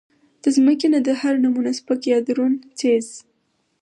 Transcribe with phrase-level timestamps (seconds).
[0.41, 3.07] د زمکې نه د هر نمونه سپک يا درون څيز